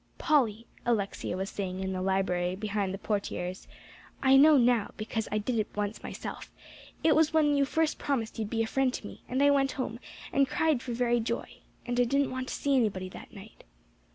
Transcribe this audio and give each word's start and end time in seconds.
"Polly," 0.17 0.65
Alexia 0.83 1.37
was 1.37 1.51
saying 1.51 1.79
in 1.79 1.93
the 1.93 2.01
library 2.01 2.55
behind 2.55 2.91
the 2.91 2.97
portières, 2.97 3.67
"I 4.23 4.35
know 4.35 4.57
now; 4.57 4.95
because 4.97 5.27
I 5.31 5.37
did 5.37 5.59
it 5.59 5.67
once 5.75 6.01
myself: 6.01 6.51
it 7.03 7.15
was 7.15 7.33
when 7.35 7.55
you 7.55 7.65
first 7.65 7.99
promised 7.99 8.39
you'd 8.39 8.49
be 8.49 8.63
a 8.63 8.65
friend 8.65 8.91
to 8.95 9.05
me, 9.05 9.21
and 9.29 9.43
I 9.43 9.51
went 9.51 9.73
home, 9.73 9.99
and 10.33 10.49
cried 10.49 10.81
for 10.81 10.93
very 10.93 11.19
joy. 11.19 11.59
And 11.85 11.99
I 11.99 12.05
didn't 12.05 12.31
want 12.31 12.47
to 12.47 12.55
see 12.55 12.75
anybody 12.75 13.09
that 13.09 13.31
night." 13.31 13.63